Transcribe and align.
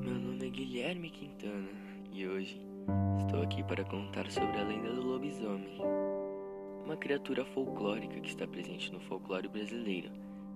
Meu 0.00 0.14
nome 0.18 0.44
é 0.44 0.50
Guilherme 0.50 1.08
Quintana 1.08 1.68
e 2.10 2.26
hoje 2.26 2.60
estou 3.20 3.42
aqui 3.42 3.62
para 3.62 3.84
contar 3.84 4.28
sobre 4.28 4.58
a 4.58 4.64
lenda 4.64 4.92
do 4.92 5.02
lobisomem, 5.02 5.78
uma 6.84 6.96
criatura 6.96 7.44
folclórica 7.44 8.18
que 8.20 8.30
está 8.30 8.44
presente 8.44 8.92
no 8.92 8.98
folclore 8.98 9.46
brasileiro, 9.46 10.10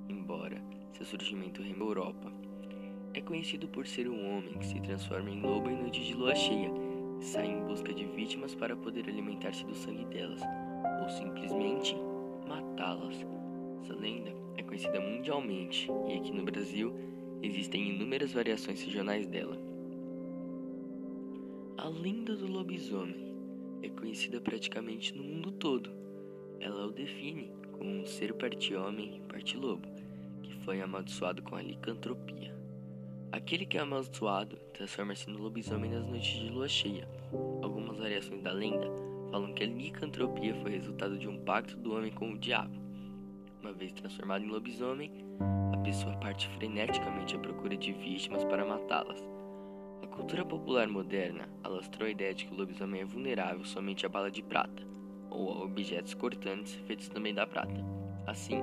embora 0.09 0.61
seu 0.93 1.07
surgimento 1.07 1.63
reme 1.63 1.83
Europa. 1.83 2.33
É 3.15 3.21
conhecido 3.21 3.69
por 3.69 3.87
ser 3.87 4.09
um 4.09 4.37
homem 4.37 4.59
que 4.59 4.67
se 4.67 4.81
transforma 4.81 5.31
em 5.31 5.41
lobo 5.41 5.71
em 5.71 5.77
noites 5.77 6.05
de 6.05 6.15
lua 6.15 6.35
cheia 6.35 6.73
e 7.21 7.25
sai 7.25 7.47
em 7.47 7.63
busca 7.65 7.95
de 7.95 8.05
vítimas 8.07 8.57
para 8.57 8.75
poder 8.75 9.09
alimentar-se 9.09 9.65
do 9.65 9.75
sangue 9.77 10.05
delas, 10.07 10.43
ou 11.01 11.09
simplesmente 11.11 11.97
matá-las. 12.49 13.36
Essa 13.83 13.95
lenda 13.95 14.33
é 14.57 14.63
conhecida 14.63 15.01
mundialmente 15.01 15.89
e 16.09 16.15
aqui 16.15 16.33
no 16.33 16.45
Brasil 16.45 16.95
existem 17.43 17.91
inúmeras 17.91 18.33
variações 18.33 18.83
regionais 18.83 19.27
dela. 19.27 19.59
A 21.79 21.89
lenda 21.89 22.35
do 22.35 22.47
lobisomem 22.47 23.35
é 23.83 23.89
conhecida 23.89 24.41
praticamente 24.41 25.15
no 25.15 25.23
mundo 25.23 25.53
todo. 25.53 25.91
Ela 26.59 26.87
o 26.87 26.93
define 26.93 27.53
como 27.73 27.91
um 27.91 28.07
ser 28.07 28.33
parte 28.35 28.75
homem, 28.75 29.21
parte 29.29 29.57
lobo, 29.57 29.87
que 30.43 30.55
foi 30.65 30.81
amaldiçoado 30.81 31.43
com 31.43 31.55
a 31.55 31.63
licantropia. 31.63 32.57
Aquele 33.31 33.67
que 33.67 33.77
é 33.77 33.81
amaldiçoado 33.81 34.57
transforma-se 34.73 35.29
no 35.29 35.39
lobisomem 35.39 35.91
nas 35.91 36.07
noites 36.07 36.41
de 36.41 36.49
lua 36.49 36.69
cheia. 36.69 37.07
Algumas 37.63 37.99
variações 37.99 38.43
da 38.43 38.53
lenda 38.53 38.91
falam 39.31 39.53
que 39.53 39.63
a 39.63 39.67
licantropia 39.67 40.55
foi 40.57 40.71
resultado 40.71 41.19
de 41.19 41.29
um 41.29 41.39
pacto 41.45 41.77
do 41.77 41.95
homem 41.95 42.11
com 42.11 42.33
o 42.33 42.39
diabo. 42.39 42.86
Uma 43.67 43.73
vez 43.73 43.93
transformado 43.93 44.45
em 44.45 44.49
lobisomem, 44.49 45.11
a 45.75 45.77
pessoa 45.79 46.15
parte 46.19 46.47
freneticamente 46.51 47.35
à 47.35 47.39
procura 47.41 47.77
de 47.77 47.93
vítimas 47.93 48.45
para 48.45 48.65
matá-las. 48.65 49.21
A 50.05 50.07
cultura 50.07 50.45
popular 50.45 50.87
moderna 50.87 51.49
alastrou 51.65 52.07
a 52.07 52.11
ideia 52.13 52.33
de 52.33 52.47
que 52.47 52.55
o 52.55 52.57
lobisomem 52.57 53.01
é 53.01 53.05
vulnerável 53.05 53.65
somente 53.65 54.07
à 54.07 54.09
bala 54.09 54.31
de 54.31 54.41
prata, 54.41 54.87
ou 55.29 55.51
a 55.51 55.65
objetos 55.65 56.15
cortantes 56.15 56.75
feitos 56.87 57.09
também 57.09 57.35
da 57.35 57.45
prata. 57.45 57.85
Assim, 58.25 58.63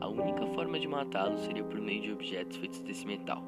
a 0.00 0.08
única 0.08 0.46
forma 0.46 0.80
de 0.80 0.88
matá-lo 0.88 1.36
seria 1.36 1.64
por 1.64 1.78
meio 1.78 2.00
de 2.00 2.12
objetos 2.12 2.56
feitos 2.56 2.80
desse 2.80 3.06
metal. 3.06 3.44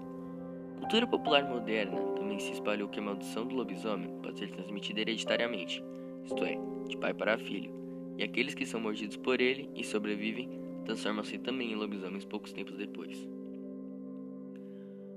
A 0.76 0.80
cultura 0.80 1.06
popular 1.06 1.44
moderna 1.44 1.98
também 2.14 2.38
se 2.38 2.52
espalhou 2.52 2.90
que 2.90 3.00
a 3.00 3.02
maldição 3.02 3.46
do 3.46 3.54
lobisomem 3.54 4.20
pode 4.22 4.38
ser 4.38 4.50
transmitida 4.50 5.00
hereditariamente, 5.00 5.82
isto 6.26 6.44
é, 6.44 6.58
de 6.86 6.98
pai 6.98 7.14
para 7.14 7.38
filho, 7.38 7.72
e 8.18 8.22
aqueles 8.22 8.52
que 8.52 8.66
são 8.66 8.78
mordidos 8.78 9.16
por 9.16 9.40
ele 9.40 9.70
e 9.74 9.82
sobrevivem 9.82 10.60
transformam-se 10.84 11.38
também 11.38 11.72
em 11.72 11.76
lobisomens 11.76 12.24
poucos 12.24 12.52
tempos 12.52 12.76
depois. 12.76 13.28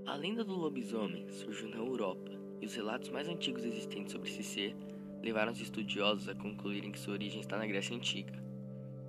A 0.06 0.16
lenda 0.16 0.44
do 0.44 0.54
lobisomem 0.54 1.28
surgiu 1.30 1.70
na 1.70 1.78
Europa, 1.78 2.32
e 2.62 2.66
os 2.66 2.76
relatos 2.76 3.10
mais 3.10 3.28
antigos 3.28 3.66
existentes 3.66 4.12
sobre 4.12 4.30
esse 4.30 4.44
ser 4.44 4.76
levaram 5.22 5.52
os 5.52 5.62
estudiosos 5.62 6.28
a 6.30 6.36
concluírem 6.36 6.92
que 6.92 7.00
sua 7.00 7.14
origem 7.14 7.40
está 7.40 7.58
na 7.58 7.66
Grécia 7.66 7.96
Antiga. 7.96 8.42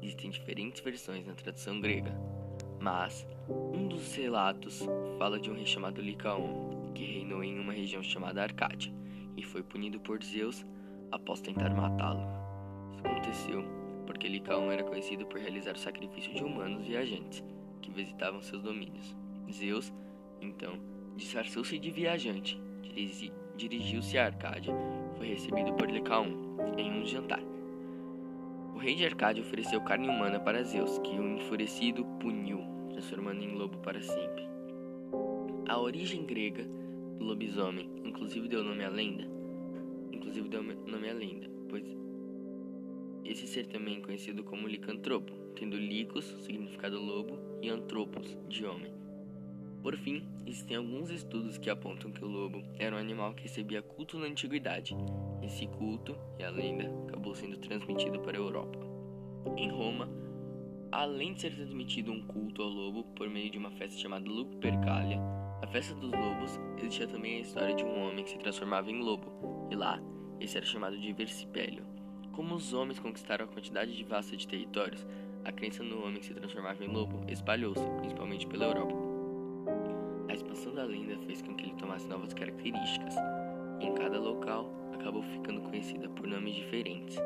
Existem 0.01 0.31
diferentes 0.31 0.81
versões 0.83 1.27
na 1.27 1.35
tradição 1.35 1.81
grega, 1.81 2.13
mas 2.81 3.27
um 3.49 3.89
dos 3.89 4.15
relatos 4.15 4.83
fala 5.19 5.41
de 5.41 5.51
um 5.51 5.55
rei 5.55 5.67
chamado 5.67 6.01
Licaon, 6.01 6.93
que 6.95 7.05
reinou 7.05 7.43
em 7.43 7.59
uma 7.59 7.73
região 7.73 8.03
chamada 8.03 8.43
Arcádia 8.43 8.93
e 9.37 9.43
foi 9.43 9.63
punido 9.63 9.99
por 10.01 10.23
Zeus 10.23 10.65
após 11.11 11.41
tentar 11.41 11.75
matá-lo. 11.75 12.23
Isso 12.93 13.07
aconteceu 13.07 13.74
porque 14.05 14.29
Licaon 14.29 14.71
era 14.71 14.85
conhecido 14.85 15.27
por 15.27 15.41
realizar 15.41 15.75
o 15.75 15.79
sacrifício 15.79 16.33
de 16.33 16.45
humanos 16.45 16.87
viajantes 16.87 17.43
que 17.81 17.91
visitavam 17.91 18.41
seus 18.41 18.63
domínios. 18.63 19.15
Zeus, 19.53 19.93
então, 20.41 20.79
disfarçou-se 21.17 21.79
de 21.79 21.91
viajante, 21.91 22.61
dirigiu-se 23.57 24.19
a 24.19 24.27
Arcádia 24.27 24.73
e 25.13 25.19
foi 25.19 25.29
recebido 25.29 25.73
por 25.75 25.91
Licaon 25.91 26.29
em 26.77 26.93
um 26.93 27.07
jantar. 27.07 27.43
O 28.75 28.79
rei 28.79 28.95
de 28.95 29.05
Arcádia 29.05 29.43
ofereceu 29.43 29.81
carne 29.81 30.09
humana 30.09 30.41
para 30.41 30.63
Zeus, 30.65 30.99
que 30.99 31.11
o 31.11 31.37
enfurecido 31.37 32.05
puniu, 32.21 32.61
transformando 32.91 33.43
em 33.43 33.55
lobo 33.55 33.79
para 33.79 34.01
sempre. 34.01 34.49
A 35.69 35.79
origem 35.79 36.25
grega 36.25 36.65
do 37.17 37.25
lobisomem, 37.25 37.89
inclusive 38.05 38.49
deu 38.49 38.65
nome 38.65 38.85
à 38.85 38.89
lenda, 38.89 39.25
inclusive 40.13 40.49
deu 40.49 40.63
nome 40.63 41.09
à 41.09 41.15
lenda, 41.15 41.49
pois 41.69 41.85
esse 43.25 43.47
ser 43.47 43.67
também 43.67 43.99
é 43.99 44.01
conhecido 44.01 44.45
como 44.45 44.69
licantropo, 44.69 45.33
tendo 45.57 45.77
licos, 45.77 46.25
significado 46.45 47.01
lobo, 47.01 47.39
e 47.63 47.69
antropos, 47.71 48.37
de 48.49 48.67
homem. 48.67 48.93
Por 49.83 49.97
fim, 49.97 50.27
existem 50.47 50.77
alguns 50.77 51.11
estudos 51.11 51.59
que 51.59 51.69
apontam 51.69 52.11
que 52.11 52.25
o 52.25 52.29
lobo 52.29 52.63
era 52.79 52.97
um 52.97 52.99
animal 52.99 53.35
que 53.35 53.43
recebia 53.43 53.83
culto 53.83 54.19
na 54.19 54.27
antiguidade. 54.27 54.97
Esse 55.43 55.67
culto 55.67 56.17
e 56.39 56.43
a 56.43 56.51
lenda 56.51 56.91
acabou 57.07 57.35
sendo 57.35 57.59
transmitido 57.59 58.21
para 58.21 58.39
a 58.39 58.41
Europa. 58.41 58.79
Em 59.57 59.71
Roma, 59.71 60.09
além 60.91 61.35
de 61.35 61.43
ser 61.43 61.55
transmitido 61.55 62.13
um 62.13 62.27
culto 62.27 62.63
ao 62.63 62.69
lobo 62.69 63.05
por 63.15 63.29
meio 63.29 63.51
de 63.51 63.59
uma 63.59 63.71
festa 63.73 63.99
chamada 63.99 64.27
Lupercalia, 64.27 65.21
a 65.63 65.67
festa 65.67 65.95
dos 65.95 66.13
lobos, 66.13 66.59
existia 66.79 67.07
também 67.07 67.39
a 67.39 67.41
história 67.41 67.75
de 67.75 67.85
um 67.85 68.07
homem 68.07 68.25
que 68.25 68.31
se 68.31 68.39
transformava 68.39 68.91
em 68.91 69.01
lobo, 69.01 69.69
e 69.71 69.75
lá 69.75 70.01
esse 70.41 70.57
era 70.57 70.65
chamado 70.67 70.99
de 70.99 71.13
Versipélio. 71.13 71.85
Como 72.35 72.57
os 72.57 72.73
homens 72.73 72.99
conquistaram 72.99 73.45
a 73.45 73.49
quantidade 73.49 73.97
de 73.97 74.03
vasta 74.03 74.37
de 74.37 74.47
territórios, 74.47 75.07
a 75.45 75.53
crença 75.53 75.85
no 75.85 76.05
homem 76.05 76.21
se 76.21 76.35
transformava 76.35 76.85
em 76.85 76.89
lobo 76.89 77.25
espalhou-se, 77.29 77.85
principalmente 77.99 78.47
pela 78.47 78.67
Europa. 78.67 78.95
A 80.29 80.35
expansão 80.35 80.75
da 80.75 80.85
lenda 80.85 81.17
fez 81.27 81.41
com 81.43 81.55
que 81.55 81.67
ele 81.67 81.77
tomasse 81.77 82.09
novas 82.09 82.35
características, 82.35 83.15
em 83.81 83.95
cada 83.95 84.19
local 84.19 84.69
acabou 84.93 85.23
ficando 85.23 85.61
conhecida 85.61 86.09
por 86.09 86.27
nomes 86.27 86.55
diferentes. 86.55 87.17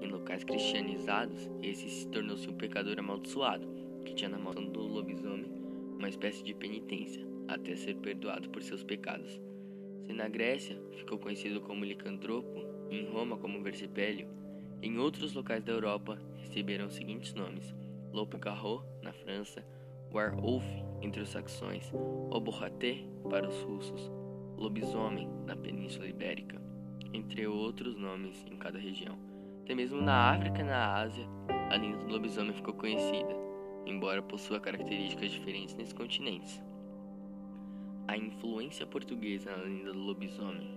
Em 0.00 0.06
locais 0.06 0.44
cristianizados, 0.44 1.50
esse 1.62 1.88
se 1.88 2.08
tornou-se 2.08 2.48
um 2.48 2.54
pecador 2.54 2.98
amaldiçoado, 2.98 3.66
que 4.04 4.14
tinha 4.14 4.28
na 4.28 4.38
maldição 4.38 4.70
do 4.70 4.80
lobisomem 4.80 5.50
uma 5.98 6.08
espécie 6.08 6.44
de 6.44 6.54
penitência, 6.54 7.26
até 7.48 7.74
ser 7.74 7.96
perdoado 7.96 8.48
por 8.50 8.62
seus 8.62 8.84
pecados. 8.84 9.40
Se 10.04 10.12
na 10.12 10.28
Grécia 10.28 10.80
ficou 10.92 11.18
conhecido 11.18 11.60
como 11.60 11.84
licantropo, 11.84 12.60
em 12.90 13.06
Roma 13.06 13.38
como 13.38 13.62
Versipélio, 13.62 14.28
em 14.82 14.98
outros 14.98 15.32
locais 15.32 15.62
da 15.62 15.72
Europa 15.72 16.18
receberam 16.40 16.86
os 16.86 16.94
seguintes 16.94 17.32
nomes: 17.34 17.72
Loup-garou, 18.12 18.84
na 19.00 19.12
França, 19.12 19.64
Werwolf, 20.12 20.64
entre 21.00 21.22
os 21.22 21.28
saxões, 21.28 21.90
Oborraté, 22.30 23.04
para 23.30 23.48
os 23.48 23.62
russos, 23.62 24.10
lobisomem, 24.56 25.28
na 25.46 25.56
Península 25.56 26.06
Ibérica, 26.06 26.60
entre 27.12 27.46
outros 27.46 27.96
nomes 27.96 28.44
em 28.50 28.56
cada 28.56 28.78
região. 28.78 29.16
Até 29.62 29.74
mesmo 29.74 30.02
na 30.02 30.32
África 30.32 30.60
e 30.60 30.64
na 30.64 30.94
Ásia, 30.94 31.24
a 31.70 31.76
lenda 31.76 31.98
do 31.98 32.10
lobisomem 32.10 32.52
ficou 32.52 32.74
conhecida, 32.74 33.36
embora 33.86 34.20
possua 34.20 34.58
características 34.58 35.30
diferentes 35.30 35.76
nesses 35.76 35.92
continentes. 35.92 36.60
A 38.08 38.16
influência 38.16 38.84
portuguesa 38.84 39.56
na 39.56 39.62
lenda 39.62 39.92
do 39.92 40.00
lobisomem. 40.00 40.76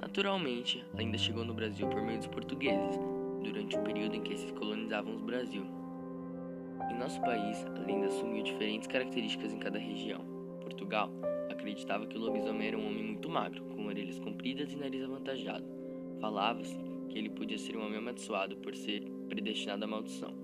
Naturalmente, 0.00 0.84
a 0.94 0.96
lenda 0.96 1.18
chegou 1.18 1.44
no 1.44 1.54
Brasil 1.54 1.86
por 1.88 2.02
meio 2.02 2.18
dos 2.18 2.26
portugueses, 2.26 2.98
durante 3.42 3.76
o 3.76 3.82
período 3.82 4.16
em 4.16 4.22
que 4.22 4.32
esses 4.32 4.50
colonizavam 4.52 5.16
o 5.16 5.20
Brasil. 5.20 5.64
Em 6.90 6.98
nosso 6.98 7.20
país, 7.20 7.64
a 7.64 7.86
lenda 7.86 8.06
assumiu 8.06 8.42
diferentes 8.42 8.88
características 8.88 9.52
em 9.52 9.58
cada 9.58 9.78
região. 9.78 10.24
Portugal 10.60 11.10
acreditava 11.50 12.06
que 12.06 12.16
o 12.16 12.20
lobisomem 12.20 12.68
era 12.68 12.78
um 12.78 12.86
homem 12.86 13.04
muito 13.04 13.28
magro, 13.28 13.64
com 13.66 13.86
orelhas 13.86 14.18
compridas 14.18 14.72
e 14.72 14.76
nariz 14.76 15.02
avantajado. 15.04 15.64
Falava-se 16.20 16.78
que 17.08 17.18
ele 17.18 17.30
podia 17.30 17.58
ser 17.58 17.76
um 17.76 17.84
homem 17.84 17.98
amaldiçoado 17.98 18.56
por 18.56 18.74
ser 18.74 19.02
predestinado 19.28 19.84
à 19.84 19.86
maldição, 19.86 20.34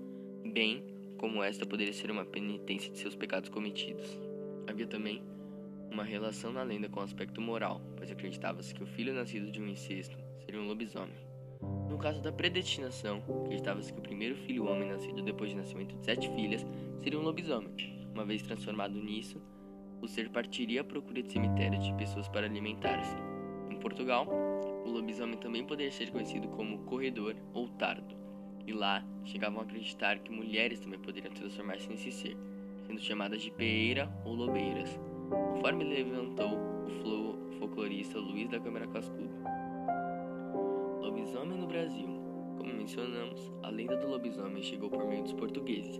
bem 0.53 0.83
como 1.17 1.43
esta 1.43 1.65
poderia 1.65 1.93
ser 1.93 2.09
uma 2.09 2.25
penitência 2.25 2.91
de 2.91 2.97
seus 2.97 3.15
pecados 3.15 3.49
cometidos. 3.49 4.19
Havia 4.67 4.87
também 4.87 5.21
uma 5.91 6.03
relação 6.03 6.51
na 6.53 6.63
lenda 6.63 6.87
com 6.87 6.99
o 6.99 7.03
aspecto 7.03 7.41
moral, 7.41 7.81
pois 7.97 8.11
acreditava-se 8.11 8.73
que 8.73 8.83
o 8.83 8.87
filho 8.87 9.13
nascido 9.13 9.51
de 9.51 9.61
um 9.61 9.67
incesto 9.67 10.17
seria 10.45 10.61
um 10.61 10.67
lobisomem. 10.67 11.28
No 11.61 11.97
caso 11.97 12.21
da 12.21 12.31
predestinação, 12.31 13.21
acreditava-se 13.43 13.91
que 13.91 13.99
o 13.99 14.03
primeiro 14.03 14.35
filho 14.35 14.65
homem 14.65 14.89
nascido 14.89 15.21
depois 15.21 15.51
do 15.51 15.57
nascimento 15.57 15.95
de 15.95 16.05
sete 16.05 16.29
filhas 16.29 16.65
seria 17.01 17.19
um 17.19 17.23
lobisomem. 17.23 17.73
Uma 18.13 18.25
vez 18.25 18.41
transformado 18.41 18.93
nisso, 19.01 19.41
o 20.01 20.07
ser 20.07 20.29
partiria 20.29 20.81
à 20.81 20.83
procura 20.83 21.21
de 21.21 21.31
cemitérios 21.31 21.83
de 21.83 21.93
pessoas 21.95 22.27
para 22.29 22.45
alimentar-se. 22.45 23.15
Em 23.69 23.77
Portugal, 23.77 24.27
o 24.85 24.89
lobisomem 24.89 25.37
também 25.37 25.65
poderia 25.65 25.91
ser 25.91 26.11
conhecido 26.11 26.47
como 26.49 26.79
corredor 26.85 27.35
ou 27.53 27.67
tardo, 27.67 28.15
e 28.65 28.71
lá 28.71 29.05
chegavam 29.23 29.59
a 29.59 29.63
acreditar 29.63 30.19
que 30.19 30.31
mulheres 30.31 30.79
também 30.79 30.99
poderiam 30.99 31.33
transformar-se 31.33 31.89
nesse 31.89 32.11
ser, 32.11 32.37
sendo 32.85 33.01
chamadas 33.01 33.41
de 33.41 33.51
peeira 33.51 34.09
ou 34.23 34.33
lobeiras, 34.33 34.99
conforme 35.53 35.83
levantou 35.83 36.57
o 36.57 37.59
folclorista 37.59 38.17
Luiz 38.19 38.49
da 38.49 38.59
Câmara 38.59 38.87
Cascudo. 38.87 39.29
Lobisomem 41.09 41.57
no 41.57 41.65
Brasil. 41.65 42.07
Como 42.59 42.71
mencionamos, 42.71 43.51
a 43.63 43.69
lenda 43.71 43.97
do 43.97 44.07
lobisomem 44.07 44.61
chegou 44.61 44.91
por 44.91 45.07
meio 45.07 45.23
dos 45.23 45.33
portugueses, 45.33 45.99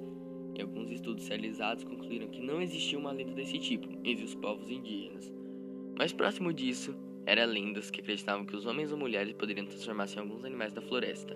e 0.54 0.62
alguns 0.62 0.92
estudos 0.92 1.24
judicializados 1.24 1.84
concluíram 1.84 2.28
que 2.28 2.40
não 2.40 2.62
existia 2.62 3.00
uma 3.00 3.12
lenda 3.12 3.34
desse 3.34 3.58
tipo 3.58 3.90
entre 4.04 4.24
os 4.24 4.36
povos 4.36 4.70
indígenas. 4.70 5.34
Mais 5.98 6.14
próximo 6.14 6.54
disso, 6.54 6.96
eram 7.26 7.52
lendas 7.52 7.90
que 7.90 8.02
acreditavam 8.02 8.46
que 8.46 8.56
os 8.56 8.68
homens 8.68 8.92
ou 8.92 9.00
mulheres 9.00 9.34
poderiam 9.34 9.66
transformar-se 9.66 10.16
em 10.16 10.20
alguns 10.20 10.46
animais 10.46 10.74
da 10.74 10.82
floresta. 10.84 11.36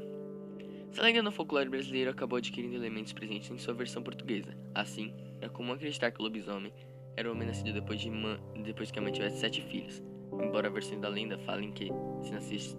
Essa 0.91 1.01
lenda 1.01 1.23
no 1.23 1.31
folclore 1.31 1.67
brasileiro 1.67 2.11
acabou 2.11 2.37
adquirindo 2.37 2.75
elementos 2.75 3.11
presentes 3.11 3.49
em 3.49 3.57
sua 3.57 3.73
versão 3.73 4.03
portuguesa. 4.03 4.55
Assim, 4.75 5.15
é 5.41 5.49
comum 5.49 5.73
acreditar 5.73 6.11
que 6.11 6.19
o 6.19 6.23
lobisomem 6.23 6.71
era 7.17 7.27
o 7.27 7.31
homem 7.31 7.47
nascido 7.47 7.73
depois, 7.73 7.99
de 7.99 8.11
depois 8.63 8.91
que 8.91 8.99
a 8.99 9.01
mãe 9.01 9.11
tivesse 9.11 9.39
sete 9.39 9.63
filhos, 9.63 10.03
embora 10.43 10.67
a 10.67 10.71
versão 10.71 10.99
da 10.99 11.09
lenda 11.09 11.39
fale 11.39 11.71
que, 11.71 11.89
se 12.21 12.31
nascesse 12.31 12.77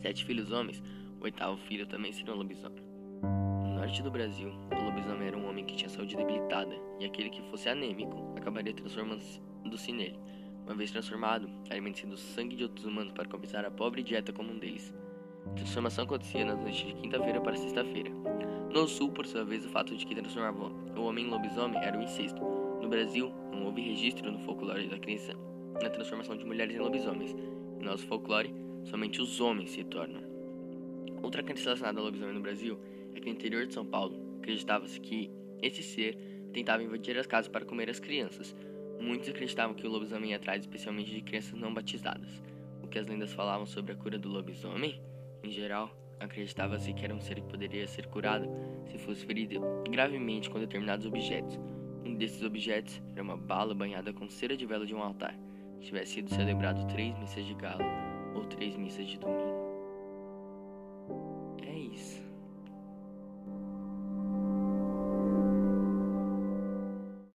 sete 0.00 0.24
filhos 0.24 0.50
homens, 0.50 0.82
o 1.20 1.24
oitavo 1.24 1.56
filho 1.56 1.86
também 1.86 2.12
seria 2.12 2.32
um 2.32 2.36
lobisomem. 2.36 2.82
No 3.22 3.74
norte 3.74 4.02
do 4.02 4.10
Brasil, 4.10 4.50
o 4.70 4.84
lobisomem 4.84 5.28
era 5.28 5.36
um 5.36 5.48
homem 5.48 5.64
que 5.64 5.76
tinha 5.76 5.88
saúde 5.88 6.16
debilitada, 6.16 6.74
e 6.98 7.04
aquele 7.04 7.30
que 7.30 7.42
fosse 7.50 7.68
anêmico 7.68 8.34
acabaria 8.36 8.72
transformando-se 8.72 9.92
nele. 9.92 10.18
Uma 10.64 10.74
vez 10.74 10.90
transformado, 10.90 11.48
alimente-se 11.70 12.06
do 12.06 12.16
sangue 12.16 12.56
de 12.56 12.64
outros 12.64 12.84
humanos 12.84 13.12
para 13.12 13.28
compensar 13.28 13.64
a 13.64 13.70
pobre 13.70 14.02
dieta 14.02 14.32
comum 14.32 14.58
deles. 14.58 14.94
A 15.46 15.50
transformação 15.50 16.04
acontecia 16.04 16.44
nas 16.44 16.58
noites 16.60 16.86
de 16.86 16.94
quinta-feira 16.94 17.40
para 17.40 17.56
sexta-feira. 17.56 18.10
No 18.72 18.86
sul, 18.86 19.10
por 19.10 19.26
sua 19.26 19.44
vez, 19.44 19.64
o 19.64 19.70
fato 19.70 19.96
de 19.96 20.04
que 20.04 20.14
transformava 20.14 20.66
o 20.94 21.02
homem 21.02 21.26
em 21.26 21.30
lobisomem 21.30 21.82
era 21.82 21.98
o 21.98 22.02
incesto. 22.02 22.40
No 22.82 22.88
Brasil, 22.88 23.32
não 23.50 23.64
houve 23.64 23.80
registro 23.80 24.30
no 24.30 24.38
folclore 24.40 24.88
da 24.88 24.98
crença 24.98 25.32
na 25.82 25.90
transformação 25.90 26.36
de 26.36 26.44
mulheres 26.44 26.74
em 26.74 26.78
lobisomens. 26.78 27.34
Em 27.80 27.84
nosso 27.84 28.06
folclore, 28.06 28.54
somente 28.88 29.20
os 29.20 29.40
homens 29.40 29.70
se 29.70 29.84
tornam. 29.84 30.22
Outra 31.22 31.42
crença 31.42 31.64
relacionada 31.64 31.98
ao 31.98 32.04
lobisomem 32.06 32.34
no 32.34 32.40
Brasil 32.40 32.78
é 33.14 33.20
que 33.20 33.26
no 33.26 33.32
interior 33.32 33.66
de 33.66 33.74
São 33.74 33.84
Paulo 33.84 34.38
acreditava-se 34.38 34.98
que 35.00 35.30
esse 35.62 35.82
ser 35.82 36.16
tentava 36.52 36.82
invadir 36.82 37.18
as 37.18 37.26
casas 37.26 37.48
para 37.48 37.64
comer 37.64 37.90
as 37.90 38.00
crianças. 38.00 38.54
Muitos 39.00 39.28
acreditavam 39.28 39.74
que 39.74 39.86
o 39.86 39.90
lobisomem 39.90 40.30
ia 40.30 40.36
atrás 40.36 40.62
especialmente 40.62 41.10
de 41.10 41.20
crianças 41.20 41.58
não 41.58 41.72
batizadas. 41.72 42.42
O 42.82 42.88
que 42.88 42.98
as 42.98 43.06
lendas 43.06 43.32
falavam 43.32 43.66
sobre 43.66 43.92
a 43.92 43.96
cura 43.96 44.18
do 44.18 44.28
lobisomem? 44.28 45.00
Em 45.42 45.50
geral, 45.50 45.90
acreditava-se 46.18 46.92
que 46.92 47.04
era 47.04 47.14
um 47.14 47.20
ser 47.20 47.36
que 47.36 47.48
poderia 47.48 47.86
ser 47.86 48.06
curado 48.06 48.48
se 48.86 48.98
fosse 48.98 49.24
ferido 49.24 49.60
gravemente 49.90 50.48
com 50.48 50.58
determinados 50.58 51.04
objetos. 51.04 51.58
Um 52.04 52.14
desses 52.14 52.42
objetos 52.42 53.02
era 53.12 53.22
uma 53.22 53.36
bala 53.36 53.74
banhada 53.74 54.12
com 54.12 54.28
cera 54.28 54.56
de 54.56 54.64
vela 54.64 54.86
de 54.86 54.94
um 54.94 55.02
altar, 55.02 55.38
que 55.78 55.86
tivesse 55.86 56.14
sido 56.14 56.30
celebrado 56.30 56.86
três 56.88 57.16
missas 57.18 57.44
de 57.44 57.54
galo 57.54 57.84
ou 58.38 58.44
três 58.44 58.76
missas 58.76 59.06
de 59.06 59.18
domingo. 59.18 59.47